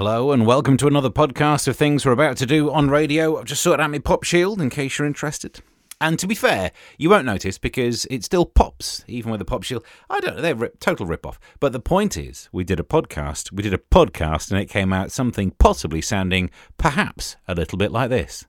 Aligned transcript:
Hello 0.00 0.32
and 0.32 0.46
welcome 0.46 0.78
to 0.78 0.86
another 0.86 1.10
podcast 1.10 1.68
of 1.68 1.76
things 1.76 2.06
we're 2.06 2.12
about 2.12 2.38
to 2.38 2.46
do 2.46 2.70
on 2.70 2.88
radio. 2.88 3.38
I've 3.38 3.44
just 3.44 3.62
sorted 3.62 3.84
out 3.84 3.90
my 3.90 3.98
pop 3.98 4.24
shield 4.24 4.58
in 4.58 4.70
case 4.70 4.96
you're 4.96 5.06
interested. 5.06 5.60
And 6.00 6.18
to 6.20 6.26
be 6.26 6.34
fair, 6.34 6.72
you 6.96 7.10
won't 7.10 7.26
notice 7.26 7.58
because 7.58 8.06
it 8.06 8.24
still 8.24 8.46
pops, 8.46 9.04
even 9.06 9.30
with 9.30 9.42
a 9.42 9.44
pop 9.44 9.62
shield. 9.62 9.84
I 10.08 10.20
don't 10.20 10.36
know, 10.36 10.40
they're 10.40 10.54
rip, 10.54 10.80
total 10.80 11.04
rip 11.04 11.26
off. 11.26 11.38
But 11.60 11.74
the 11.74 11.80
point 11.80 12.16
is, 12.16 12.48
we 12.50 12.64
did 12.64 12.80
a 12.80 12.82
podcast, 12.82 13.52
we 13.52 13.62
did 13.62 13.74
a 13.74 13.78
podcast, 13.78 14.50
and 14.50 14.58
it 14.58 14.70
came 14.70 14.90
out 14.90 15.12
something 15.12 15.50
possibly 15.58 16.00
sounding 16.00 16.48
perhaps 16.78 17.36
a 17.46 17.54
little 17.54 17.76
bit 17.76 17.92
like 17.92 18.08
this. 18.08 18.46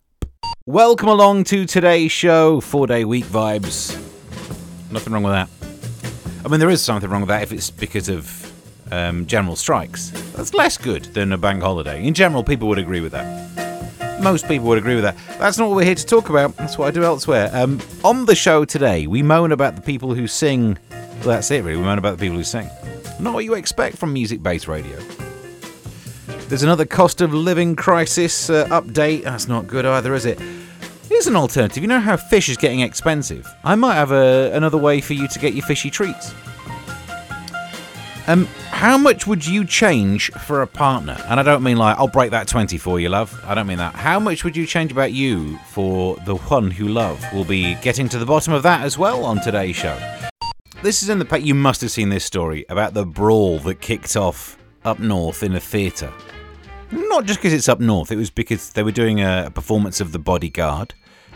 Welcome 0.65 1.09
along 1.09 1.43
to 1.45 1.65
today's 1.65 2.13
show, 2.13 2.61
four 2.61 2.87
day 2.87 3.03
week 3.03 3.25
vibes. 3.25 3.93
Nothing 4.89 5.11
wrong 5.11 5.23
with 5.23 5.33
that. 5.33 5.49
I 6.45 6.47
mean, 6.47 6.61
there 6.61 6.69
is 6.69 6.81
something 6.81 7.09
wrong 7.09 7.19
with 7.19 7.27
that 7.27 7.43
if 7.43 7.51
it's 7.51 7.69
because 7.69 8.07
of 8.07 8.53
um, 8.89 9.25
general 9.25 9.57
strikes. 9.57 10.13
That's 10.41 10.55
less 10.55 10.75
good 10.75 11.03
than 11.13 11.33
a 11.33 11.37
bank 11.37 11.61
holiday. 11.61 12.03
In 12.03 12.15
general, 12.15 12.43
people 12.43 12.67
would 12.69 12.79
agree 12.79 12.99
with 12.99 13.11
that. 13.11 14.19
Most 14.23 14.47
people 14.47 14.67
would 14.69 14.79
agree 14.79 14.95
with 14.95 15.03
that. 15.03 15.15
That's 15.37 15.59
not 15.59 15.69
what 15.69 15.75
we're 15.75 15.85
here 15.85 15.93
to 15.93 16.03
talk 16.03 16.29
about. 16.29 16.57
That's 16.57 16.79
what 16.79 16.87
I 16.87 16.91
do 16.91 17.03
elsewhere. 17.03 17.51
Um, 17.53 17.79
on 18.03 18.25
the 18.25 18.33
show 18.33 18.65
today, 18.65 19.05
we 19.05 19.21
moan 19.21 19.51
about 19.51 19.75
the 19.75 19.83
people 19.83 20.15
who 20.15 20.25
sing. 20.25 20.79
Well, 20.89 21.27
that's 21.27 21.51
it, 21.51 21.63
really. 21.63 21.77
We 21.77 21.83
moan 21.83 21.99
about 21.99 22.17
the 22.17 22.25
people 22.25 22.37
who 22.37 22.43
sing. 22.43 22.67
Not 23.19 23.35
what 23.35 23.45
you 23.45 23.53
expect 23.53 23.97
from 23.99 24.13
music 24.13 24.41
based 24.41 24.67
radio. 24.67 24.97
There's 26.47 26.63
another 26.63 26.85
cost 26.85 27.21
of 27.21 27.35
living 27.35 27.75
crisis 27.75 28.49
uh, 28.49 28.65
update. 28.69 29.25
That's 29.25 29.47
not 29.47 29.67
good 29.67 29.85
either, 29.85 30.15
is 30.15 30.25
it? 30.25 30.39
Here's 31.07 31.27
an 31.27 31.35
alternative. 31.35 31.83
You 31.83 31.87
know 31.87 31.99
how 31.99 32.17
fish 32.17 32.49
is 32.49 32.57
getting 32.57 32.79
expensive? 32.79 33.47
I 33.63 33.75
might 33.75 33.93
have 33.93 34.11
a, 34.11 34.51
another 34.53 34.79
way 34.79 35.01
for 35.01 35.13
you 35.13 35.27
to 35.27 35.37
get 35.37 35.53
your 35.53 35.67
fishy 35.67 35.91
treats. 35.91 36.33
Um, 38.31 38.45
how 38.69 38.97
much 38.97 39.27
would 39.27 39.45
you 39.45 39.65
change 39.65 40.31
for 40.31 40.61
a 40.61 40.67
partner? 40.67 41.17
And 41.27 41.37
I 41.37 41.43
don't 41.43 41.61
mean 41.61 41.75
like, 41.75 41.97
I'll 41.97 42.07
break 42.07 42.31
that 42.31 42.47
20 42.47 42.77
for 42.77 42.97
you, 42.97 43.09
love. 43.09 43.37
I 43.45 43.53
don't 43.53 43.67
mean 43.67 43.79
that. 43.79 43.93
How 43.93 44.21
much 44.21 44.45
would 44.45 44.55
you 44.55 44.65
change 44.65 44.89
about 44.89 45.11
you 45.11 45.57
for 45.71 46.15
the 46.25 46.37
one 46.37 46.71
who 46.71 46.87
love? 46.87 47.21
We'll 47.33 47.43
be 47.43 47.75
getting 47.81 48.07
to 48.07 48.17
the 48.17 48.25
bottom 48.25 48.53
of 48.53 48.63
that 48.63 48.85
as 48.85 48.97
well 48.97 49.25
on 49.25 49.41
today's 49.41 49.75
show. 49.75 49.99
This 50.81 51.03
is 51.03 51.09
in 51.09 51.19
the 51.19 51.25
pack. 51.25 51.43
You 51.43 51.53
must 51.53 51.81
have 51.81 51.91
seen 51.91 52.07
this 52.07 52.23
story 52.23 52.65
about 52.69 52.93
the 52.93 53.05
brawl 53.05 53.59
that 53.59 53.81
kicked 53.81 54.15
off 54.15 54.57
up 54.85 54.97
north 54.97 55.43
in 55.43 55.53
a 55.53 55.59
theatre. 55.59 56.13
Not 56.89 57.25
just 57.25 57.39
because 57.39 57.51
it's 57.51 57.67
up 57.67 57.81
north, 57.81 58.13
it 58.13 58.15
was 58.15 58.29
because 58.29 58.69
they 58.69 58.83
were 58.83 58.93
doing 58.93 59.19
a 59.19 59.51
performance 59.53 59.99
of 59.99 60.13
The 60.13 60.19
Bodyguard, 60.19 60.93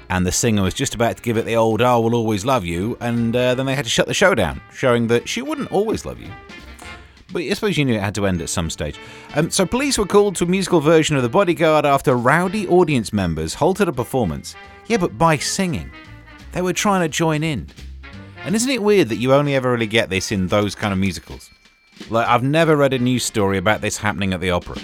and 0.10 0.26
the 0.26 0.32
singer 0.32 0.64
was 0.64 0.74
just 0.74 0.96
about 0.96 1.18
to 1.18 1.24
give 1.24 1.36
it 1.36 1.44
the 1.44 1.58
old, 1.58 1.82
I 1.82 1.98
will 1.98 2.16
always 2.16 2.46
love 2.46 2.64
you, 2.64 2.98
and 3.02 3.36
uh, 3.36 3.54
then 3.54 3.66
they 3.66 3.76
had 3.76 3.84
to 3.84 3.92
shut 3.92 4.08
the 4.08 4.14
show 4.14 4.34
down, 4.34 4.62
showing 4.72 5.08
that 5.08 5.28
she 5.28 5.42
wouldn't 5.42 5.74
always 5.74 6.06
love 6.06 6.22
you. 6.22 6.30
But 7.36 7.44
I 7.44 7.54
suppose 7.54 7.78
you 7.78 7.84
knew 7.84 7.96
it 7.96 8.02
had 8.02 8.16
to 8.16 8.28
end 8.28 8.42
at 8.42 8.48
some 8.48 8.70
stage. 8.70 8.98
Um, 9.34 9.52
so 9.52 9.66
police 9.66 9.98
were 9.98 10.06
called 10.06 10.38
to 10.38 10.46
a 10.46 10.48
musical 10.48 10.80
version 10.80 11.18
of 11.18 11.22
The 11.22 11.28
Bodyguard 11.28 11.86
after 11.86 12.16
rowdy 12.16 12.66
audience 12.66 13.12
members 13.12 13.54
halted 13.54 13.90
a 13.90 13.92
performance. 13.92 14.56
Yeah, 14.88 14.96
but 14.96 15.18
by 15.18 15.36
singing. 15.36 15.92
They 16.54 16.62
were 16.62 16.72
trying 16.72 17.02
to 17.02 17.10
join 17.10 17.44
in. 17.44 17.68
And 18.46 18.56
isn't 18.56 18.70
it 18.70 18.82
weird 18.82 19.10
that 19.10 19.18
you 19.18 19.34
only 19.34 19.54
ever 19.54 19.70
really 19.70 19.86
get 19.86 20.10
this 20.10 20.32
in 20.32 20.48
those 20.48 20.76
kind 20.76 20.94
of 20.94 20.98
musicals? 20.98 21.50
Like, 22.10 22.26
I've 22.26 22.42
never 22.42 22.78
read 22.78 22.94
a 22.94 23.00
news 23.00 23.26
story 23.26 23.58
about 23.58 23.82
this 23.82 23.98
happening 23.98 24.32
at 24.32 24.40
the 24.40 24.52
opera. 24.52 24.78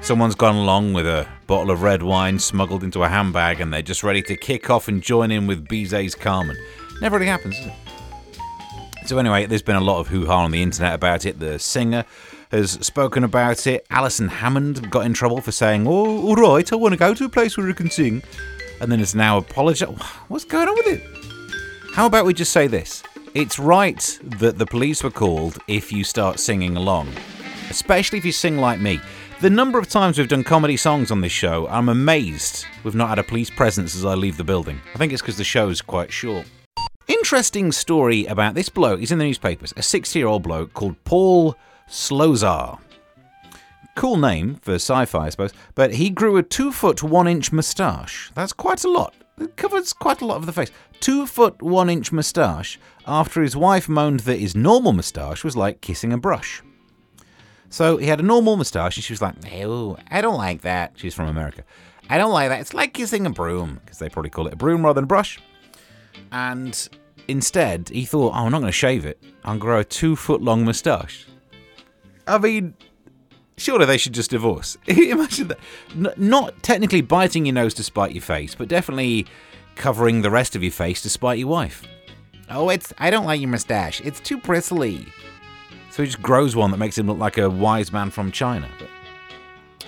Someone's 0.00 0.36
gone 0.36 0.56
along 0.56 0.94
with 0.94 1.06
a 1.06 1.28
bottle 1.46 1.70
of 1.70 1.82
red 1.82 2.02
wine 2.02 2.38
smuggled 2.38 2.82
into 2.82 3.02
a 3.02 3.10
handbag 3.10 3.60
and 3.60 3.70
they're 3.74 3.82
just 3.82 4.02
ready 4.02 4.22
to 4.22 4.38
kick 4.38 4.70
off 4.70 4.88
and 4.88 5.02
join 5.02 5.30
in 5.30 5.46
with 5.46 5.68
Bizet's 5.68 6.14
Carmen. 6.14 6.56
Never 7.02 7.18
really 7.18 7.28
happens, 7.28 7.58
does 7.58 7.66
it? 7.66 7.87
So, 9.08 9.16
anyway, 9.16 9.46
there's 9.46 9.62
been 9.62 9.74
a 9.74 9.80
lot 9.80 10.00
of 10.00 10.08
hoo 10.08 10.26
ha 10.26 10.36
on 10.36 10.50
the 10.50 10.62
internet 10.62 10.92
about 10.92 11.24
it. 11.24 11.40
The 11.40 11.58
singer 11.58 12.04
has 12.50 12.72
spoken 12.72 13.24
about 13.24 13.66
it. 13.66 13.86
Alison 13.88 14.28
Hammond 14.28 14.90
got 14.90 15.06
in 15.06 15.14
trouble 15.14 15.40
for 15.40 15.50
saying, 15.50 15.86
Oh, 15.86 16.28
all 16.28 16.36
right, 16.36 16.70
I 16.70 16.76
want 16.76 16.92
to 16.92 16.98
go 16.98 17.14
to 17.14 17.24
a 17.24 17.28
place 17.30 17.56
where 17.56 17.70
I 17.70 17.72
can 17.72 17.90
sing. 17.90 18.22
And 18.82 18.92
then 18.92 18.98
has 18.98 19.14
now 19.14 19.38
apologised. 19.38 20.02
What's 20.28 20.44
going 20.44 20.68
on 20.68 20.74
with 20.74 20.88
it? 20.88 21.94
How 21.94 22.04
about 22.04 22.26
we 22.26 22.34
just 22.34 22.52
say 22.52 22.66
this? 22.66 23.02
It's 23.32 23.58
right 23.58 24.18
that 24.22 24.58
the 24.58 24.66
police 24.66 25.02
were 25.02 25.10
called 25.10 25.56
if 25.68 25.90
you 25.90 26.04
start 26.04 26.38
singing 26.38 26.76
along, 26.76 27.08
especially 27.70 28.18
if 28.18 28.26
you 28.26 28.32
sing 28.32 28.58
like 28.58 28.78
me. 28.78 29.00
The 29.40 29.48
number 29.48 29.78
of 29.78 29.88
times 29.88 30.18
we've 30.18 30.28
done 30.28 30.44
comedy 30.44 30.76
songs 30.76 31.10
on 31.10 31.22
this 31.22 31.32
show, 31.32 31.66
I'm 31.68 31.88
amazed 31.88 32.66
we've 32.84 32.94
not 32.94 33.08
had 33.08 33.18
a 33.18 33.24
police 33.24 33.48
presence 33.48 33.96
as 33.96 34.04
I 34.04 34.12
leave 34.12 34.36
the 34.36 34.44
building. 34.44 34.82
I 34.94 34.98
think 34.98 35.14
it's 35.14 35.22
because 35.22 35.38
the 35.38 35.44
show's 35.44 35.80
quite 35.80 36.12
short. 36.12 36.44
Interesting 37.08 37.72
story 37.72 38.26
about 38.26 38.54
this 38.54 38.68
bloke. 38.68 39.00
He's 39.00 39.10
in 39.10 39.18
the 39.18 39.24
newspapers. 39.24 39.72
A 39.76 39.82
60 39.82 40.18
year 40.18 40.28
old 40.28 40.42
bloke 40.42 40.74
called 40.74 41.02
Paul 41.04 41.56
Slosar. 41.88 42.78
Cool 43.96 44.18
name 44.18 44.56
for 44.56 44.74
sci 44.74 45.06
fi, 45.06 45.26
I 45.26 45.28
suppose. 45.30 45.52
But 45.74 45.94
he 45.94 46.10
grew 46.10 46.36
a 46.36 46.42
two 46.42 46.70
foot 46.70 47.02
one 47.02 47.26
inch 47.26 47.50
moustache. 47.50 48.30
That's 48.34 48.52
quite 48.52 48.84
a 48.84 48.90
lot. 48.90 49.14
It 49.40 49.56
covers 49.56 49.92
quite 49.94 50.20
a 50.20 50.26
lot 50.26 50.36
of 50.36 50.46
the 50.46 50.52
face. 50.52 50.70
Two 51.00 51.26
foot 51.26 51.62
one 51.62 51.88
inch 51.88 52.12
moustache 52.12 52.78
after 53.06 53.40
his 53.42 53.56
wife 53.56 53.88
moaned 53.88 54.20
that 54.20 54.38
his 54.38 54.54
normal 54.54 54.92
moustache 54.92 55.42
was 55.42 55.56
like 55.56 55.80
kissing 55.80 56.12
a 56.12 56.18
brush. 56.18 56.62
So 57.70 57.96
he 57.96 58.06
had 58.06 58.20
a 58.20 58.24
normal 58.24 58.56
moustache 58.56 58.96
and 58.96 59.04
she 59.04 59.14
was 59.14 59.22
like, 59.22 59.34
Oh, 59.62 59.96
I 60.10 60.20
don't 60.20 60.36
like 60.36 60.60
that. 60.60 60.92
She's 60.96 61.14
from 61.14 61.28
America. 61.28 61.64
I 62.10 62.18
don't 62.18 62.32
like 62.32 62.50
that. 62.50 62.60
It's 62.60 62.74
like 62.74 62.92
kissing 62.92 63.24
a 63.24 63.30
broom, 63.30 63.80
because 63.82 63.98
they 63.98 64.08
probably 64.10 64.30
call 64.30 64.46
it 64.46 64.52
a 64.52 64.56
broom 64.56 64.84
rather 64.84 64.98
than 64.98 65.04
a 65.04 65.08
brush. 65.08 65.40
And 66.32 66.88
instead, 67.28 67.88
he 67.88 68.04
thought, 68.04 68.32
oh, 68.34 68.44
I'm 68.44 68.52
not 68.52 68.60
going 68.60 68.68
to 68.68 68.72
shave 68.72 69.06
it. 69.06 69.22
I'll 69.44 69.58
grow 69.58 69.80
a 69.80 69.84
two 69.84 70.16
foot 70.16 70.42
long 70.42 70.64
moustache. 70.64 71.26
I 72.26 72.38
mean, 72.38 72.74
surely 73.56 73.86
they 73.86 73.98
should 73.98 74.14
just 74.14 74.30
divorce. 74.30 74.76
Imagine 74.86 75.48
that. 75.48 75.58
N- 75.92 76.12
not 76.16 76.62
technically 76.62 77.00
biting 77.00 77.46
your 77.46 77.54
nose 77.54 77.74
to 77.74 77.82
spite 77.82 78.12
your 78.12 78.22
face, 78.22 78.54
but 78.54 78.68
definitely 78.68 79.26
covering 79.76 80.22
the 80.22 80.30
rest 80.30 80.56
of 80.56 80.62
your 80.62 80.72
face 80.72 81.02
to 81.02 81.10
spite 81.10 81.38
your 81.38 81.48
wife. 81.48 81.82
Oh, 82.50 82.68
it's. 82.70 82.92
I 82.98 83.10
don't 83.10 83.26
like 83.26 83.40
your 83.40 83.50
moustache. 83.50 84.00
It's 84.02 84.20
too 84.20 84.38
bristly. 84.38 85.06
So 85.90 86.02
he 86.02 86.06
just 86.06 86.22
grows 86.22 86.54
one 86.54 86.70
that 86.70 86.76
makes 86.76 86.96
him 86.96 87.06
look 87.06 87.18
like 87.18 87.38
a 87.38 87.48
wise 87.50 87.92
man 87.92 88.10
from 88.10 88.30
China. 88.30 88.68
But 88.78 88.88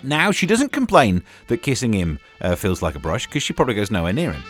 now 0.03 0.31
she 0.31 0.47
doesn't 0.47 0.73
complain 0.73 1.23
that 1.49 1.59
kissing 1.59 1.93
him 1.93 2.19
uh, 2.41 2.57
feels 2.57 2.83
like 2.83 2.95
a 2.95 2.99
brush 2.99 3.27
because 3.27 3.43
she 3.43 3.53
probably 3.53 3.75
goes 3.75 3.91
nowhere 3.91 4.13
near 4.13 4.33
him. 4.33 4.43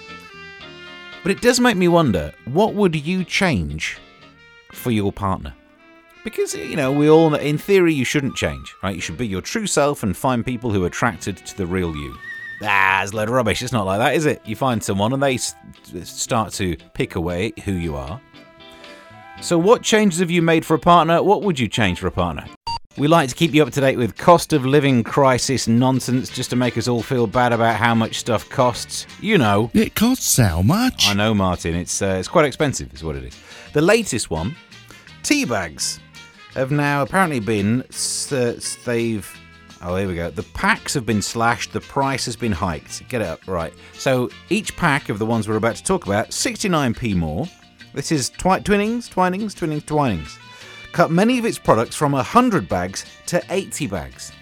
But 1.23 1.33
it 1.33 1.41
does 1.43 1.61
make 1.61 1.77
me 1.77 1.89
wonder 1.89 2.33
what 2.47 2.75
would 2.75 2.97
you 2.97 3.25
change 3.25 3.99
for 4.73 4.91
your 4.91 5.13
partner? 5.13 5.55
Because, 6.25 6.55
you 6.55 6.77
know, 6.77 6.93
we 6.93 7.09
all, 7.09 7.35
in 7.35 7.57
theory, 7.57 7.95
you 7.95 8.05
shouldn't 8.05 8.37
change, 8.37 8.75
right? 8.83 8.95
You 8.95 9.01
should 9.01 9.17
be 9.17 9.27
your 9.27 9.41
true 9.41 9.67
self 9.67 10.03
and 10.03 10.17
find 10.17 10.45
people 10.45 10.71
who 10.71 10.85
are 10.85 10.87
attracted 10.87 11.37
to 11.39 11.57
the 11.57 11.67
real 11.67 11.95
you. 11.97 12.17
Ah, 12.63 13.03
a 13.03 13.17
load 13.17 13.29
of 13.29 13.35
rubbish. 13.35 13.63
It's 13.63 13.73
not 13.73 13.87
like 13.87 13.99
that, 14.01 14.15
is 14.15 14.27
it? 14.27 14.43
You 14.45 14.55
find 14.55 14.83
someone 14.83 15.15
and 15.15 15.23
they 15.23 15.39
start 15.39 16.53
to 16.55 16.77
pick 16.93 17.15
away 17.15 17.55
who 17.65 17.73
you 17.73 17.97
are. 17.97 18.21
So, 19.41 19.57
what 19.57 19.83
changes 19.83 20.21
have 20.21 20.31
you 20.31 20.43
made 20.43 20.67
for 20.67 20.75
a 20.75 20.79
partner? 20.79 21.23
What 21.23 21.43
would 21.43 21.59
you 21.59 21.69
change 21.69 22.01
for 22.01 22.07
a 22.07 22.13
partner? 22.13 22.45
We 22.97 23.07
like 23.07 23.29
to 23.29 23.37
keep 23.37 23.55
you 23.55 23.63
up 23.63 23.71
to 23.75 23.81
date 23.81 23.99
with 23.99 24.17
cost 24.17 24.53
of 24.53 24.67
living 24.67 25.05
crisis 25.05 25.69
nonsense 25.69 26.29
just 26.29 26.51
to 26.51 26.57
make 26.57 26.77
us 26.77 26.89
all 26.89 27.03
feel 27.03 27.29
bad 27.29 27.53
about 27.53 27.77
how 27.77 27.95
much 27.95 28.17
stuff 28.19 28.49
costs. 28.49 29.07
You 29.21 29.39
know. 29.39 29.71
It 29.75 29.95
costs 29.95 30.37
how 30.37 30.61
much? 30.63 31.07
I 31.07 31.15
know, 31.15 31.33
Martin. 31.33 31.77
It's 31.77 32.03
uh, 32.03 32.17
it's 32.19 32.27
quite 32.27 32.47
expensive, 32.47 32.93
is 32.93 33.05
what 33.05 33.15
it 33.15 33.23
is. 33.23 33.39
The 33.75 33.81
latest 33.81 34.29
one, 34.29 34.57
tea 35.23 35.45
bags, 35.45 36.01
have 36.55 36.73
now 36.73 37.03
apparently 37.03 37.39
been 37.39 37.83
uh, 38.33 38.55
they've. 38.85 39.37
Oh, 39.83 39.95
here 39.95 40.09
we 40.09 40.17
go. 40.17 40.29
The 40.31 40.43
packs 40.43 40.93
have 40.95 41.07
been 41.07 41.23
slashed. 41.23 41.73
The 41.73 41.81
price 41.81 42.25
has 42.25 42.35
been 42.35 42.53
hiked. 42.53 43.09
Get 43.09 43.21
it 43.23 43.29
up 43.29 43.47
right. 43.47 43.73
So 43.93 44.31
each 44.49 44.77
pack 44.77 45.11
of 45.11 45.21
the 45.21 45.27
ones 45.27 45.49
we're 45.49 45.57
about 45.57 45.77
to 45.77 45.85
talk 45.85 46.07
about, 46.07 46.31
69p 46.31 47.15
more. 47.15 47.47
This 47.95 48.11
is 48.11 48.31
twi- 48.31 48.61
Twinnings, 48.61 49.09
Twinings, 49.09 49.55
Twinnings, 49.55 49.87
Twinings 49.87 50.39
cut 50.93 51.11
many 51.11 51.39
of 51.39 51.45
its 51.45 51.59
products 51.59 51.97
from 51.97 52.13
100 52.13 52.69
bags 52.69 53.05
to 53.27 53.43
80 53.51 53.87
bags. 53.87 54.33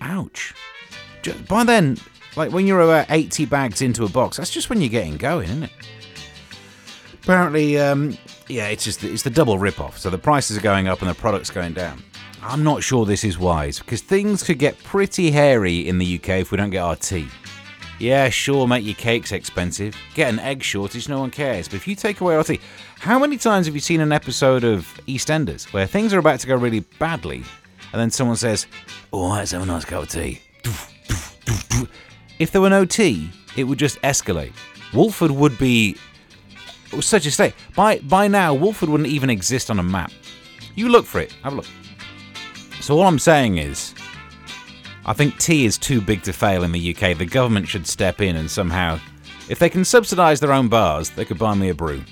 Ouch. 0.00 0.54
By 1.48 1.64
then, 1.64 1.96
like 2.36 2.52
when 2.52 2.66
you're 2.66 2.80
about 2.80 3.06
80 3.08 3.46
bags 3.46 3.80
into 3.80 4.04
a 4.04 4.08
box, 4.08 4.36
that's 4.36 4.50
just 4.50 4.68
when 4.68 4.80
you're 4.80 4.90
getting 4.90 5.16
going, 5.16 5.48
isn't 5.48 5.62
it? 5.64 5.70
Apparently, 7.22 7.78
um, 7.78 8.18
yeah, 8.48 8.68
it's 8.68 8.84
just 8.84 9.02
it's 9.02 9.22
the 9.22 9.30
double 9.30 9.58
rip-off. 9.58 9.98
So 9.98 10.10
the 10.10 10.18
prices 10.18 10.58
are 10.58 10.60
going 10.60 10.88
up 10.88 11.00
and 11.00 11.10
the 11.10 11.14
products 11.14 11.50
going 11.50 11.72
down. 11.72 12.02
I'm 12.42 12.62
not 12.62 12.82
sure 12.82 13.06
this 13.06 13.24
is 13.24 13.38
wise 13.38 13.78
because 13.78 14.02
things 14.02 14.42
could 14.42 14.58
get 14.58 14.76
pretty 14.84 15.30
hairy 15.30 15.88
in 15.88 15.96
the 15.96 16.16
UK 16.16 16.40
if 16.40 16.50
we 16.50 16.58
don't 16.58 16.70
get 16.70 16.82
our 16.82 16.96
tea. 16.96 17.28
Yeah, 17.98 18.28
sure, 18.28 18.66
make 18.66 18.84
your 18.84 18.94
cakes 18.94 19.32
expensive. 19.32 19.94
Get 20.14 20.32
an 20.32 20.40
egg 20.40 20.62
shortage, 20.62 21.08
no 21.08 21.20
one 21.20 21.30
cares. 21.30 21.68
But 21.68 21.76
if 21.76 21.86
you 21.86 21.94
take 21.94 22.20
away 22.20 22.34
our 22.34 22.44
tea, 22.44 22.60
how 22.98 23.18
many 23.18 23.36
times 23.36 23.66
have 23.66 23.74
you 23.74 23.80
seen 23.80 24.00
an 24.00 24.12
episode 24.12 24.64
of 24.64 25.00
EastEnders 25.06 25.72
where 25.72 25.86
things 25.86 26.12
are 26.12 26.18
about 26.18 26.40
to 26.40 26.46
go 26.46 26.56
really 26.56 26.80
badly 26.98 27.44
and 27.92 28.00
then 28.00 28.10
someone 28.10 28.36
says, 28.36 28.66
Oh, 29.12 29.28
let's 29.28 29.52
have 29.52 29.62
a 29.62 29.66
nice 29.66 29.84
cup 29.84 30.02
of 30.02 30.08
tea? 30.08 30.40
If 32.38 32.50
there 32.50 32.60
were 32.60 32.70
no 32.70 32.84
tea, 32.84 33.30
it 33.56 33.64
would 33.64 33.78
just 33.78 34.00
escalate. 34.02 34.52
Walford 34.92 35.30
would 35.30 35.56
be 35.56 35.96
such 37.00 37.26
a 37.26 37.30
state. 37.30 37.54
By, 37.76 37.98
by 38.00 38.26
now, 38.28 38.54
Walford 38.54 38.88
wouldn't 38.88 39.08
even 39.08 39.30
exist 39.30 39.70
on 39.70 39.78
a 39.78 39.82
map. 39.82 40.10
You 40.74 40.88
look 40.88 41.06
for 41.06 41.20
it, 41.20 41.32
have 41.42 41.52
a 41.52 41.56
look. 41.56 41.66
So, 42.80 42.98
all 42.98 43.06
I'm 43.06 43.18
saying 43.18 43.58
is, 43.58 43.94
I 45.06 45.12
think 45.12 45.38
tea 45.38 45.66
is 45.66 45.76
too 45.76 46.00
big 46.00 46.22
to 46.22 46.32
fail 46.32 46.62
in 46.64 46.72
the 46.72 46.94
UK. 46.94 47.18
The 47.18 47.26
government 47.26 47.68
should 47.68 47.86
step 47.86 48.22
in 48.22 48.36
and 48.36 48.50
somehow, 48.50 48.98
if 49.50 49.58
they 49.58 49.68
can 49.68 49.84
subsidise 49.84 50.40
their 50.40 50.52
own 50.52 50.68
bars, 50.68 51.10
they 51.10 51.26
could 51.26 51.38
buy 51.38 51.54
me 51.54 51.68
a 51.68 51.74
brew. 51.74 52.02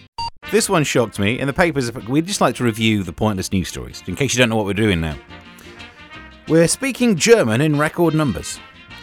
This 0.50 0.68
one 0.68 0.84
shocked 0.84 1.18
me. 1.18 1.38
In 1.38 1.46
the 1.46 1.54
papers, 1.54 1.90
we'd 2.06 2.26
just 2.26 2.42
like 2.42 2.54
to 2.56 2.64
review 2.64 3.02
the 3.02 3.12
pointless 3.12 3.50
news 3.50 3.68
stories, 3.68 4.02
in 4.06 4.14
case 4.14 4.34
you 4.34 4.38
don't 4.38 4.50
know 4.50 4.56
what 4.56 4.66
we're 4.66 4.74
doing 4.74 5.00
now. 5.00 5.16
We're 6.48 6.68
speaking 6.68 7.16
German 7.16 7.62
in 7.62 7.78
record 7.78 8.14
numbers. 8.14 8.60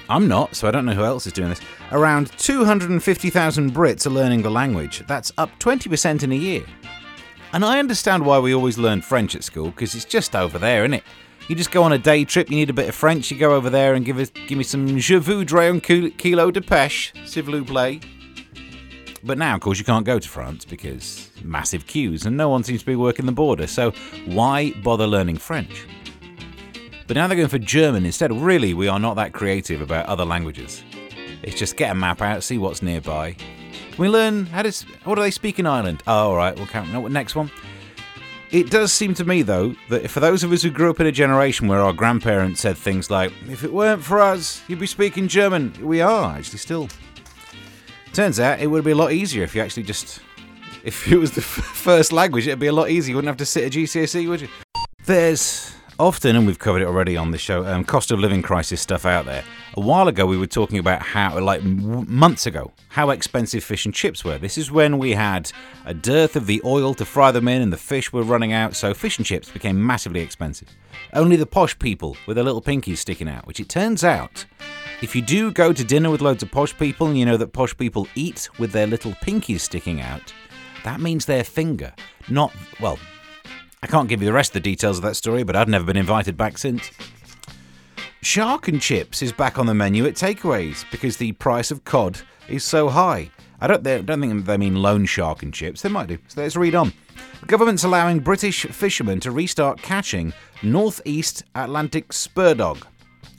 I'm 0.08 0.28
not, 0.28 0.56
so 0.56 0.68
I 0.68 0.72
don't 0.72 0.86
know 0.86 0.94
who 0.94 1.04
else 1.04 1.26
is 1.26 1.34
doing 1.34 1.50
this. 1.50 1.62
Around 1.92 2.32
250,000 2.38 3.74
Brits 3.74 4.06
are 4.06 4.12
learning 4.12 4.44
the 4.44 4.52
language. 4.52 5.04
That's 5.08 5.32
up 5.40 5.50
20% 5.60 6.22
in 6.22 6.32
a 6.32 6.36
year. 6.36 6.64
And 7.52 7.66
I 7.66 7.80
understand 7.80 8.26
why 8.26 8.38
we 8.38 8.54
always 8.54 8.78
learn 8.78 9.02
French 9.02 9.36
at 9.36 9.44
school, 9.44 9.72
because 9.72 9.96
it's 9.96 10.06
just 10.06 10.36
over 10.36 10.60
there, 10.60 10.84
isn't 10.84 10.94
it? 10.94 11.04
You 11.48 11.56
just 11.56 11.72
go 11.72 11.82
on 11.82 11.94
a 11.94 11.98
day 11.98 12.24
trip, 12.24 12.52
you 12.52 12.58
need 12.58 12.70
a 12.70 12.74
bit 12.74 12.88
of 12.88 12.94
French, 12.94 13.32
you 13.32 13.38
go 13.40 13.56
over 13.56 13.72
there 13.72 13.96
and 13.96 14.06
give 14.06 14.20
us, 14.20 14.30
give 14.30 14.56
me 14.56 14.64
some 14.64 15.00
Je 15.00 15.18
voudrais 15.18 15.70
un 15.70 15.80
kilo 15.82 16.52
de 16.52 16.62
pêche, 16.62 17.12
s'il 17.26 17.44
vous 17.44 17.66
plaît. 17.66 18.04
But 19.24 19.40
now, 19.40 19.56
of 19.56 19.62
course, 19.62 19.80
you 19.80 19.84
can't 19.84 20.06
go 20.06 20.20
to 20.20 20.30
France 20.30 20.64
because 20.64 21.32
massive 21.44 21.88
queues 21.88 22.28
and 22.28 22.38
no 22.38 22.50
one 22.50 22.64
seems 22.64 22.82
to 22.82 22.86
be 22.86 22.96
working 22.96 23.26
the 23.26 23.32
border, 23.32 23.66
so 23.66 23.94
why 24.28 24.72
bother 24.84 25.08
learning 25.08 25.38
French? 25.38 25.88
But 27.08 27.16
now 27.16 27.26
they're 27.26 27.36
going 27.36 27.50
for 27.50 27.58
German 27.58 28.06
instead. 28.06 28.32
Really, 28.32 28.76
we 28.76 28.88
are 28.88 29.00
not 29.00 29.16
that 29.16 29.34
creative 29.34 29.82
about 29.82 30.06
other 30.06 30.24
languages. 30.24 30.84
It's 31.42 31.58
just 31.58 31.78
get 31.78 31.90
a 31.90 31.96
map 31.96 32.22
out, 32.22 32.44
see 32.44 32.60
what's 32.60 32.84
nearby. 32.84 33.36
Can 33.70 33.98
we 33.98 34.10
learn 34.10 34.46
how 34.48 34.62
to. 34.62 34.86
What 35.04 35.16
do 35.16 35.22
they 35.22 35.32
speak 35.32 35.60
in 35.60 35.66
Ireland? 35.66 36.04
Oh, 36.08 36.30
alright, 36.30 36.56
we'll 36.56 36.68
count. 36.68 36.92
No, 36.92 37.08
next 37.08 37.36
one. 37.36 37.52
It 38.52 38.72
does 38.72 38.92
seem 38.92 39.14
to 39.16 39.26
me, 39.26 39.44
though, 39.44 39.76
that 39.90 40.10
for 40.10 40.20
those 40.20 40.44
of 40.44 40.52
us 40.52 40.64
who 40.64 40.72
grew 40.72 40.90
up 40.90 41.00
in 41.00 41.06
a 41.06 41.12
generation 41.12 41.68
where 41.68 41.82
our 41.82 41.94
grandparents 41.94 42.62
said 42.62 42.78
things 42.78 43.12
like, 43.12 43.32
if 43.48 43.64
it 43.64 43.72
weren't 43.72 44.04
for 44.04 44.20
us, 44.20 44.64
you'd 44.68 44.80
be 44.80 44.88
speaking 44.88 45.28
German, 45.28 45.72
we 45.82 46.02
are 46.02 46.36
actually 46.36 46.58
still. 46.58 46.90
Turns 48.12 48.40
out 48.40 48.60
it 48.60 48.66
would 48.66 48.84
be 48.84 48.92
a 48.92 48.96
lot 48.96 49.12
easier 49.12 49.44
if 49.44 49.54
you 49.54 49.62
actually 49.62 49.84
just. 49.84 50.22
If 50.84 51.12
it 51.12 51.18
was 51.18 51.32
the 51.32 51.42
first 51.42 52.12
language, 52.12 52.48
it'd 52.48 52.58
be 52.58 52.68
a 52.68 52.74
lot 52.74 52.90
easier. 52.90 53.12
You 53.12 53.16
wouldn't 53.18 53.30
have 53.30 53.38
to 53.38 53.46
sit 53.46 53.66
at 53.66 53.72
GCSE, 53.72 54.28
would 54.28 54.42
you? 54.42 54.48
There's 55.06 55.76
often, 56.00 56.36
and 56.36 56.48
we've 56.48 56.58
covered 56.58 56.82
it 56.82 56.88
already 56.88 57.18
on 57.18 57.32
the 57.32 57.38
show, 57.38 57.66
um, 57.66 57.84
cost 57.84 58.10
of 58.10 58.20
living 58.20 58.42
crisis 58.42 58.80
stuff 58.80 59.06
out 59.06 59.26
there. 59.26 59.44
A 59.76 59.82
while 59.82 60.08
ago, 60.08 60.26
we 60.26 60.38
were 60.38 60.48
talking 60.48 60.80
about 60.80 61.02
how, 61.02 61.38
like 61.40 61.62
months 61.62 62.46
ago, 62.46 62.72
how 62.88 63.10
expensive 63.10 63.64
fish 63.64 63.86
and 63.86 63.94
chips 63.94 64.24
were. 64.24 64.38
This 64.38 64.58
is 64.58 64.72
when 64.72 64.98
we 64.98 65.12
had 65.12 65.52
a 65.86 65.94
dearth 65.94 66.36
of 66.36 66.48
the 66.48 66.62
oil 66.64 66.94
to 66.96 67.06
fry 67.06 67.32
them 67.32 67.48
in, 67.48 67.62
and 67.62 67.74
the 67.74 67.78
fish 67.78 68.14
were 68.14 68.24
running 68.24 68.54
out, 68.54 68.76
so 68.76 68.94
fish 68.94 69.18
and 69.18 69.26
chips 69.26 69.50
became 69.50 69.86
massively 69.86 70.22
expensive. 70.22 70.70
Only 71.14 71.36
the 71.36 71.46
posh 71.46 71.78
people 71.78 72.16
with 72.26 72.36
their 72.36 72.46
little 72.46 72.62
pinkies 72.62 72.98
sticking 72.98 73.28
out, 73.28 73.46
which 73.46 73.60
it 73.60 73.70
turns 73.70 74.04
out, 74.04 74.46
if 75.02 75.16
you 75.16 75.22
do 75.22 75.52
go 75.52 75.74
to 75.74 75.84
dinner 75.84 76.10
with 76.10 76.22
loads 76.22 76.44
of 76.44 76.52
posh 76.52 76.76
people, 76.78 77.08
and 77.08 77.18
you 77.18 77.26
know 77.26 77.38
that 77.38 77.54
posh 77.54 77.76
people 77.78 78.08
eat 78.16 78.50
with 78.58 78.72
their 78.72 78.88
little 78.88 79.12
pinkies 79.14 79.62
sticking 79.62 80.02
out, 80.02 80.34
that 80.86 81.02
means 81.02 81.26
their 81.26 81.44
finger, 81.44 81.94
not, 82.30 82.54
well, 82.80 82.98
I 83.82 83.88
can't 83.88 84.10
give 84.10 84.22
you 84.22 84.26
the 84.26 84.34
rest 84.34 84.50
of 84.50 84.56
the 84.56 84.60
details 84.72 84.98
of 84.98 85.04
that 85.04 85.16
story, 85.16 85.44
but 85.44 85.56
I've 85.56 85.70
never 85.70 85.86
been 85.86 85.96
invited 85.96 86.36
back 86.36 86.58
since. 86.58 86.92
Shark 88.22 88.68
and 88.68 88.82
chips 88.82 89.22
is 89.22 89.32
back 89.32 89.58
on 89.58 89.66
the 89.66 89.74
menu 89.74 90.06
at 90.06 90.16
takeaways 90.16 90.84
because 90.92 91.16
the 91.16 91.32
price 91.34 91.72
of 91.72 91.86
cod 91.86 92.20
is 92.50 92.66
so 92.66 92.90
high. 92.90 93.32
I 93.62 93.68
don't, 93.68 93.86
I 93.88 94.02
don't 94.02 94.20
think 94.20 94.46
they 94.46 94.58
mean 94.58 94.76
loan 94.76 95.06
shark 95.06 95.44
and 95.44 95.54
chips. 95.54 95.82
They 95.82 95.90
might 95.90 96.08
do. 96.08 96.18
So 96.28 96.42
let's 96.42 96.58
read 96.58 96.76
on. 96.76 96.92
The 97.40 97.46
government's 97.46 97.86
allowing 97.86 98.20
British 98.20 98.66
fishermen 98.66 99.22
to 99.22 99.32
restart 99.32 99.82
catching 99.82 100.34
northeast 100.62 101.44
Atlantic 101.56 102.10
spurdog. 102.10 102.84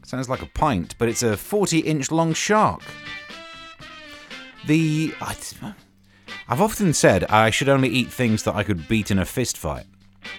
Sounds 0.05 0.31
like 0.31 0.43
a 0.43 0.47
pint, 0.47 0.95
but 0.99 1.09
it's 1.09 1.23
a 1.23 1.37
40 1.37 1.81
inch 1.81 2.11
long 2.11 2.33
shark. 2.33 2.83
The. 4.67 5.13
I've 6.49 6.61
often 6.61 6.95
said 6.95 7.25
I 7.25 7.51
should 7.51 7.69
only 7.69 7.89
eat 7.91 8.11
things 8.11 8.43
that 8.45 8.55
I 8.55 8.63
could 8.63 8.89
beat 8.89 9.11
in 9.11 9.19
a 9.19 9.25
fist 9.27 9.59
fight 9.59 9.85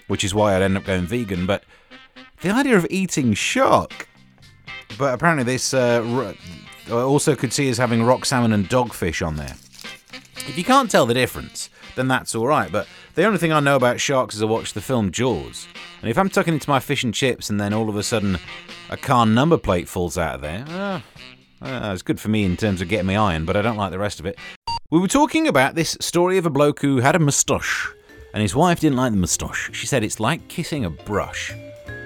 which 0.08 0.24
is 0.24 0.34
why 0.34 0.56
I'd 0.56 0.62
end 0.62 0.78
up 0.78 0.86
going 0.86 1.06
vegan. 1.06 1.46
But 1.46 1.64
the 2.42 2.50
idea 2.50 2.78
of 2.78 2.88
eating 2.90 3.34
shark, 3.34 4.08
but 4.98 5.14
apparently 5.14 5.44
this 5.44 5.74
uh, 5.74 6.34
also 6.92 7.36
could 7.36 7.54
see 7.54 7.70
as 7.70 7.78
having 7.78 8.04
rock 8.04 8.26
salmon 8.26 8.54
and 8.54 8.70
dogfish 8.70 9.26
on 9.26 9.36
there. 9.36 9.56
If 10.48 10.58
you 10.58 10.64
can't 10.64 10.90
tell 10.90 11.06
the 11.06 11.14
difference, 11.14 11.70
then 11.96 12.08
that's 12.08 12.34
all 12.36 12.48
right. 12.48 12.72
But 12.72 12.88
the 13.16 13.26
only 13.26 13.38
thing 13.38 13.52
I 13.52 13.60
know 13.60 13.76
about 13.76 14.00
sharks 14.00 14.36
is 14.36 14.42
I 14.42 14.46
watched 14.46 14.74
the 14.74 14.82
film 14.82 15.12
Jaws, 15.12 15.68
and 16.02 16.10
if 16.10 16.18
I'm 16.18 16.30
tucking 16.30 16.54
into 16.54 16.70
my 16.70 16.80
fish 16.80 17.04
and 17.04 17.14
chips 17.14 17.50
and 17.50 17.60
then 17.60 17.74
all 17.74 17.90
of 17.90 17.96
a 17.96 18.04
sudden 18.04 18.40
a 18.90 18.98
car 18.98 19.26
number 19.26 19.58
plate 19.58 19.88
falls 19.88 20.18
out 20.18 20.36
of 20.36 20.42
there, 20.42 20.66
uh, 20.68 21.02
uh, 21.62 21.92
it's 21.94 22.02
good 22.02 22.20
for 22.20 22.30
me 22.30 22.44
in 22.44 22.58
terms 22.58 22.82
of 22.82 22.90
getting 22.90 23.08
me 23.08 23.16
iron, 23.16 23.46
but 23.46 23.56
I 23.56 23.62
don't 23.62 23.78
like 23.78 23.92
the 23.92 24.00
rest 24.00 24.20
of 24.20 24.26
it. 24.26 24.38
We 24.90 25.00
were 25.00 25.08
talking 25.08 25.48
about 25.48 25.76
this 25.76 25.96
story 26.02 26.38
of 26.38 26.46
a 26.46 26.50
bloke 26.50 26.82
who 26.82 26.98
had 26.98 27.16
a 27.16 27.20
moustache 27.20 27.94
and 28.34 28.42
his 28.42 28.56
wife 28.56 28.80
didn't 28.80 28.98
like 28.98 29.12
the 29.12 29.18
moustache. 29.18 29.70
She 29.74 29.88
said 29.88 30.04
it's 30.04 30.20
like 30.20 30.48
kissing 30.48 30.86
a 30.86 30.90
brush. 30.90 31.54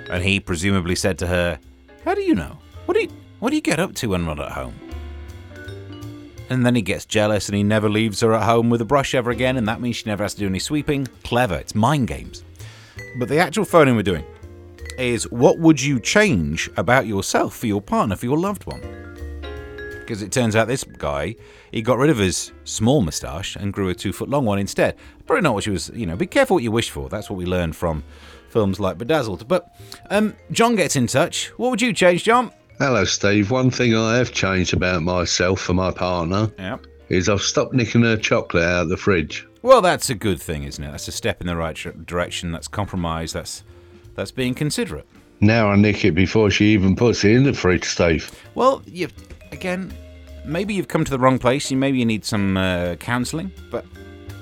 And 0.10 0.24
he 0.24 0.40
presumably 0.40 0.96
said 0.96 1.18
to 1.20 1.28
her, 1.28 1.60
How 2.04 2.14
do 2.14 2.22
you 2.22 2.36
know? 2.36 2.58
What 2.86 2.96
do 2.96 3.02
you, 3.02 3.10
what 3.40 3.50
do 3.50 3.56
you 3.56 3.62
get 3.62 3.80
up 3.80 3.96
to 3.96 4.10
when 4.10 4.26
we're 4.26 4.44
at 4.44 4.52
home? 4.52 4.76
And 6.50 6.66
then 6.66 6.76
he 6.76 6.82
gets 6.82 7.06
jealous 7.06 7.50
and 7.50 7.56
he 7.56 7.64
never 7.64 7.90
leaves 7.90 8.22
her 8.22 8.34
at 8.34 8.44
home 8.44 8.70
with 8.70 8.82
a 8.82 8.86
brush 8.86 9.16
ever 9.16 9.32
again, 9.32 9.58
and 9.58 9.68
that 9.68 9.82
means 9.82 9.96
she 9.96 10.10
never 10.10 10.24
has 10.24 10.36
to 10.36 10.40
do 10.40 10.48
any 10.48 10.60
sweeping. 10.60 11.08
Clever, 11.24 11.56
it's 11.56 11.74
mind 11.74 12.08
games. 12.08 12.44
But 13.18 13.30
the 13.30 13.40
actual 13.40 13.66
phoning 13.66 13.96
we're 13.96 14.04
doing 14.04 14.26
is 15.00 15.30
what 15.32 15.60
would 15.60 15.82
you 15.82 16.00
change 16.00 16.70
about 16.78 17.08
yourself 17.08 17.56
for 17.56 17.68
your 17.68 17.82
partner, 17.82 18.16
for 18.16 18.26
your 18.26 18.38
loved 18.38 18.66
one? 18.66 19.05
Because 20.06 20.22
it 20.22 20.32
turns 20.32 20.56
out 20.56 20.68
this 20.68 20.84
guy 20.84 21.36
he 21.72 21.82
got 21.82 21.98
rid 21.98 22.12
of 22.12 22.20
his 22.20 22.52
small 22.64 23.02
moustache 23.02 23.56
and 23.56 23.74
grew 23.74 23.90
a 23.90 23.96
two 23.96 24.14
foot 24.14 24.30
long 24.30 24.46
one 24.46 24.60
instead. 24.60 24.96
Probably 25.26 25.42
not 25.42 25.56
what 25.56 25.64
she 25.64 25.72
was, 25.72 25.90
you 25.96 26.06
know, 26.06 26.16
be 26.16 26.28
careful 26.28 26.56
what 26.56 26.64
you 26.64 26.72
wish 26.72 26.92
for. 26.92 27.10
That's 27.10 27.30
what 27.30 27.38
we 27.38 27.46
learned 27.46 27.76
from 27.76 28.04
films 28.50 28.80
like 28.80 28.98
Bedazzled. 28.98 29.48
But 29.48 29.76
um, 30.12 30.36
John 30.52 30.76
gets 30.76 30.96
in 30.96 31.08
touch. 31.08 31.48
What 31.58 31.72
would 31.72 31.82
you 31.82 31.92
change, 31.92 32.24
John? 32.24 32.52
Hello, 32.78 33.04
Steve. 33.04 33.52
One 33.52 33.72
thing 33.72 33.96
I 33.96 34.18
have 34.18 34.32
changed 34.32 34.74
about 34.74 35.02
myself 35.02 35.60
for 35.60 35.74
my 35.74 35.92
partner 35.92 36.52
yep. 36.60 36.86
is 37.10 37.28
I've 37.28 37.42
stopped 37.42 37.74
nicking 37.74 38.04
her 38.04 38.16
chocolate 38.16 38.64
out 38.64 38.84
of 38.84 38.90
the 38.90 38.98
fridge. 38.98 39.48
Well, 39.62 39.82
that's 39.82 40.10
a 40.12 40.16
good 40.16 40.40
thing, 40.40 40.64
isn't 40.64 40.84
it? 40.84 40.92
That's 40.92 41.08
a 41.08 41.12
step 41.12 41.42
in 41.42 41.48
the 41.48 41.56
right 41.56 41.76
direction. 42.06 42.52
That's 42.52 42.68
compromise. 42.68 43.34
That's 43.34 43.64
that's 44.14 44.32
being 44.32 44.54
considerate. 44.54 45.08
Now 45.42 45.70
I 45.70 45.76
nick 45.76 46.06
it 46.06 46.12
before 46.12 46.50
she 46.52 46.68
even 46.68 46.96
puts 46.96 47.24
it 47.26 47.32
in 47.32 47.44
the 47.44 47.54
fridge, 47.54 47.84
Steve. 47.84 48.32
Well, 48.54 48.84
you 48.86 49.10
again, 49.52 49.92
maybe 50.46 50.74
you've 50.74 50.88
come 50.88 51.04
to 51.04 51.12
the 51.12 51.20
wrong 51.20 51.40
place. 51.40 51.72
You 51.72 51.78
maybe 51.78 52.00
you 52.00 52.06
need 52.06 52.26
some 52.26 52.58
uh, 52.58 52.96
counselling, 52.96 53.52
but 53.70 53.86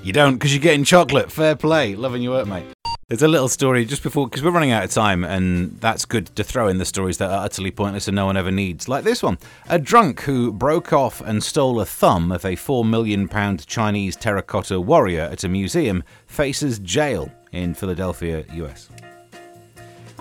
you 0.03 0.13
don't 0.13 0.35
because 0.35 0.53
you're 0.53 0.61
getting 0.61 0.83
chocolate. 0.83 1.31
Fair 1.31 1.55
play. 1.55 1.95
Loving 1.95 2.21
your 2.21 2.33
work, 2.33 2.47
mate. 2.47 2.65
There's 3.09 3.21
a 3.21 3.27
little 3.27 3.49
story 3.49 3.85
just 3.85 4.01
before 4.01 4.27
because 4.27 4.41
we're 4.41 4.51
running 4.51 4.71
out 4.71 4.83
of 4.83 4.91
time, 4.91 5.23
and 5.23 5.79
that's 5.79 6.05
good 6.05 6.35
to 6.35 6.43
throw 6.43 6.67
in 6.67 6.77
the 6.77 6.85
stories 6.85 7.17
that 7.19 7.29
are 7.29 7.45
utterly 7.45 7.69
pointless 7.69 8.07
and 8.07 8.15
no 8.15 8.25
one 8.25 8.37
ever 8.37 8.49
needs. 8.49 8.87
Like 8.87 9.03
this 9.03 9.21
one: 9.21 9.37
a 9.67 9.77
drunk 9.77 10.21
who 10.21 10.51
broke 10.51 10.93
off 10.93 11.21
and 11.21 11.43
stole 11.43 11.79
a 11.79 11.85
thumb 11.85 12.31
of 12.31 12.45
a 12.45 12.55
four 12.55 12.83
million 12.83 13.27
pound 13.27 13.67
Chinese 13.67 14.15
terracotta 14.15 14.79
warrior 14.79 15.21
at 15.21 15.43
a 15.43 15.49
museum 15.49 16.03
faces 16.27 16.79
jail 16.79 17.31
in 17.51 17.73
Philadelphia, 17.73 18.45
U.S. 18.53 18.89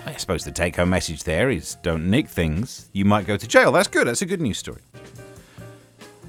I 0.05 0.13
suppose 0.13 0.43
the 0.43 0.51
take-home 0.51 0.89
message 0.89 1.23
there 1.23 1.49
is: 1.49 1.75
don't 1.81 2.09
nick 2.09 2.27
things. 2.27 2.89
You 2.93 3.05
might 3.05 3.25
go 3.25 3.37
to 3.37 3.47
jail. 3.47 3.71
That's 3.71 3.87
good. 3.87 4.07
That's 4.07 4.21
a 4.21 4.27
good 4.27 4.41
news 4.41 4.57
story. 4.57 4.81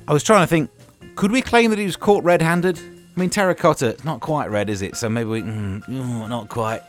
I 0.07 0.13
was 0.13 0.23
trying 0.23 0.43
to 0.43 0.47
think, 0.47 0.71
could 1.17 1.33
we 1.33 1.41
claim 1.41 1.71
that 1.71 1.79
he 1.79 1.87
was 1.87 1.97
caught 1.97 2.25
red 2.25 2.43
handed? 2.43 2.79
I 2.79 3.21
mean, 3.21 3.31
terracotta, 3.31 3.89
it's 3.89 4.05
not 4.05 4.21
quite 4.21 4.51
red, 4.51 4.69
is 4.69 4.83
it? 4.83 4.97
So 4.97 5.09
maybe 5.09 5.31
we. 5.31 5.43
Mm, 5.43 5.85
mm, 5.87 6.29
not 6.29 6.51
quite. 6.51 6.83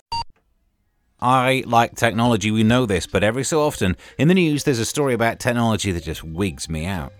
I 1.21 1.63
like 1.65 1.95
technology, 1.95 2.51
we 2.51 2.63
know 2.63 2.85
this, 2.85 3.07
but 3.07 3.23
every 3.23 3.45
so 3.45 3.61
often 3.61 3.95
in 4.17 4.27
the 4.27 4.33
news 4.33 4.65
there's 4.65 4.79
a 4.79 4.85
story 4.85 5.13
about 5.13 5.39
technology 5.39 5.91
that 5.91 6.03
just 6.03 6.23
wigs 6.23 6.69
me 6.69 6.85
out. 6.85 7.13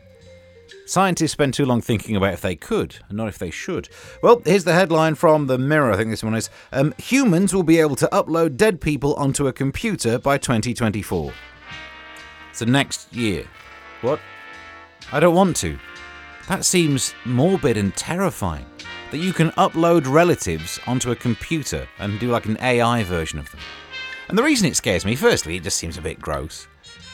Scientists 0.86 1.32
spend 1.32 1.54
too 1.54 1.66
long 1.66 1.82
thinking 1.82 2.16
about 2.16 2.34
if 2.34 2.42
they 2.42 2.56
could, 2.56 2.98
and 3.08 3.18
not 3.18 3.30
if 3.30 3.40
they 3.40 3.50
should. 3.50 3.88
Well, 4.22 4.42
here's 4.44 4.66
the 4.66 4.74
headline 4.74 5.16
from 5.16 5.48
the 5.48 5.58
Mirror, 5.58 5.94
I 5.94 5.98
think 5.98 6.10
this 6.10 6.24
one 6.24 6.36
is 6.36 6.50
um, 6.74 6.94
Humans 6.98 7.54
will 7.54 7.64
be 7.64 7.80
able 7.80 7.96
to 7.96 8.10
upload 8.12 8.58
dead 8.58 8.82
people 8.82 9.16
onto 9.16 9.48
a 9.48 9.54
computer 9.54 10.20
by 10.20 10.38
2024. 10.38 11.34
So 12.52 12.66
next 12.66 13.14
year. 13.14 13.48
What? 14.02 14.20
I 15.12 15.20
don't 15.20 15.36
want 15.36 15.56
to. 15.58 15.78
That 16.48 16.66
seems 16.66 17.14
morbid 17.26 17.78
and 17.78 17.96
terrifying. 17.96 18.66
That 19.12 19.18
you 19.18 19.34
can 19.34 19.52
upload 19.52 20.08
relatives 20.08 20.80
onto 20.88 21.12
a 21.12 21.16
computer 21.16 21.88
and 22.00 22.20
do 22.20 22.30
like 22.30 22.46
an 22.46 22.58
AI 22.60 23.04
version 23.04 23.40
of 23.40 23.50
them. 23.52 23.62
And 24.28 24.38
the 24.38 24.44
reason 24.44 24.68
it 24.68 24.76
scares 24.76 25.06
me, 25.06 25.16
firstly, 25.16 25.58
it 25.58 25.64
just 25.64 25.78
seems 25.78 25.98
a 25.98 26.02
bit 26.02 26.20
gross. 26.20 26.68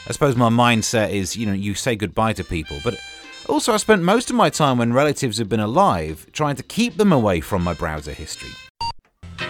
I 0.08 0.12
suppose 0.12 0.36
my 0.36 0.48
mindset 0.48 1.12
is, 1.12 1.36
you 1.36 1.46
know, 1.46 1.52
you 1.52 1.74
say 1.74 1.94
goodbye 1.94 2.32
to 2.34 2.44
people, 2.44 2.80
but 2.82 2.98
also 3.48 3.72
I 3.72 3.76
spent 3.76 4.02
most 4.02 4.30
of 4.30 4.36
my 4.36 4.50
time 4.50 4.78
when 4.78 4.92
relatives 4.92 5.38
have 5.38 5.48
been 5.48 5.60
alive 5.60 6.26
trying 6.32 6.56
to 6.56 6.62
keep 6.62 6.96
them 6.96 7.12
away 7.12 7.40
from 7.40 7.62
my 7.62 7.74
browser 7.74 8.12
history. 8.12 8.50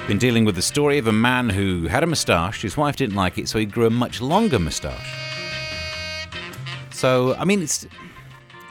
Been 0.08 0.18
dealing 0.18 0.44
with 0.44 0.56
the 0.56 0.62
story 0.62 0.99
of 0.99 1.06
a 1.06 1.12
man 1.12 1.49
who 1.49 1.87
had 1.87 2.02
a 2.02 2.06
moustache, 2.06 2.62
his 2.62 2.76
wife 2.76 2.96
didn't 2.96 3.14
like 3.14 3.38
it, 3.38 3.49
so 3.49 3.58
he 3.58 3.64
grew 3.64 3.87
a 3.87 3.90
much 3.90 4.20
longer 4.20 4.58
moustache. 4.58 5.18
So, 6.90 7.34
I 7.37 7.44
mean, 7.44 7.62
it's 7.62 7.87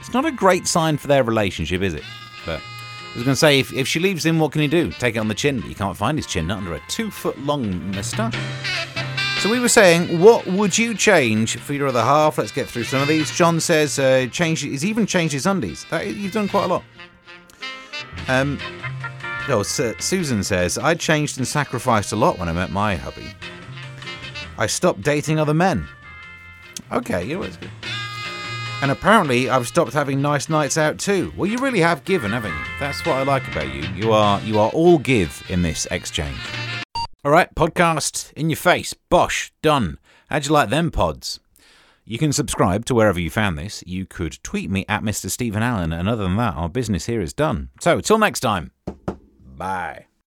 it's 0.02 0.14
not 0.14 0.26
a 0.26 0.32
great 0.32 0.68
sign 0.68 0.98
for 0.98 1.08
their 1.08 1.24
relationship, 1.24 1.82
is 1.82 1.94
it? 1.94 2.04
But 2.46 2.60
I 2.60 3.16
was 3.16 3.24
going 3.24 3.34
to 3.34 3.40
say, 3.40 3.60
if, 3.60 3.72
if 3.72 3.88
she 3.88 4.00
leaves 4.00 4.26
him, 4.26 4.40
what 4.40 4.52
can 4.52 4.62
he 4.62 4.68
do? 4.68 4.92
Take 4.92 5.16
it 5.16 5.20
on 5.20 5.28
the 5.28 5.36
chin, 5.36 5.60
but 5.60 5.70
you 5.70 5.76
can't 5.76 5.96
find 5.96 6.18
his 6.18 6.26
chin, 6.26 6.50
under 6.50 6.74
a 6.74 6.82
two 6.88 7.12
foot 7.12 7.40
long 7.40 7.92
moustache. 7.92 8.36
So 9.40 9.50
we 9.50 9.60
were 9.60 9.70
saying, 9.70 10.20
what 10.20 10.46
would 10.48 10.78
you 10.78 10.96
change 10.96 11.58
for 11.58 11.74
your 11.74 11.88
other 11.88 12.02
half? 12.02 12.40
Let's 12.40 12.52
get 12.52 12.68
through 12.68 12.86
some 12.86 13.02
of 13.02 13.08
these. 13.08 13.32
John 13.32 13.60
says, 13.60 14.00
uh, 14.00 14.28
change. 14.32 14.62
He's 14.62 14.84
even 14.84 15.06
changed 15.06 15.34
his 15.34 15.46
undies. 15.46 15.86
That, 15.92 16.08
you've 16.08 16.34
done 16.34 16.50
quite 16.50 16.66
a 16.66 16.68
lot. 16.68 16.84
Um, 18.28 18.60
oh, 19.50 19.64
Su- 19.64 19.96
Susan 20.00 20.44
says, 20.44 20.78
I 20.78 20.96
changed 20.96 21.38
and 21.38 21.48
sacrificed 21.48 22.12
a 22.12 22.16
lot 22.16 22.40
when 22.40 22.50
I 22.50 22.54
met 22.54 22.72
my 22.72 22.96
hubby. 22.96 23.34
I 24.58 24.68
stopped 24.68 25.02
dating 25.02 25.40
other 25.40 25.54
men. 25.54 25.88
Okay, 26.92 27.24
you 27.24 27.36
know 27.36 27.40
what's 27.42 27.58
good. 27.58 27.70
And 28.82 28.90
apparently, 28.90 29.50
I've 29.50 29.68
stopped 29.68 29.94
having 29.94 30.22
nice 30.22 30.50
nights 30.50 30.78
out 30.78 30.98
too. 30.98 31.32
Well, 31.38 31.50
you 31.50 31.58
really 31.60 31.82
have 31.82 32.04
given, 32.04 32.32
haven't 32.32 32.52
you? 32.52 32.64
That's 32.80 33.06
what 33.06 33.18
I 33.18 33.24
like 33.24 33.48
about 33.48 33.74
you. 33.74 33.84
You 33.96 34.12
are 34.12 34.42
you 34.42 34.60
are 34.60 34.70
all 34.72 34.98
give 34.98 35.44
in 35.50 35.62
this 35.62 35.88
exchange. 35.92 36.38
All 37.24 37.32
right, 37.32 37.54
podcast 37.54 38.34
in 38.34 38.50
your 38.50 38.58
face. 38.58 38.96
Bosh, 39.10 39.52
done. 39.62 40.00
How'd 40.30 40.48
you 40.48 40.54
like 40.54 40.70
them 40.70 40.90
pods? 40.90 41.40
You 42.04 42.18
can 42.18 42.34
subscribe 42.34 42.86
to 42.86 42.96
wherever 42.96 43.20
you 43.20 43.30
found 43.30 43.58
this. 43.58 43.84
You 43.86 44.08
could 44.08 44.40
tweet 44.44 44.72
me 44.72 44.86
at 44.90 45.04
Mr. 45.04 45.30
Stephen 45.30 45.62
Allen, 45.62 45.94
and 45.94 46.10
other 46.10 46.24
than 46.24 46.36
that, 46.38 46.56
our 46.56 46.68
business 46.68 47.06
here 47.06 47.22
is 47.22 47.34
done. 47.34 47.70
So, 47.80 48.02
till 48.02 48.18
next 48.18 48.40
time. 48.40 48.72
Bye. 49.56 50.08